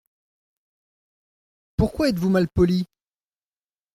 Pourquoi 1.77 2.07
êtes-vous 2.09 2.31
malpoli? 2.31 2.85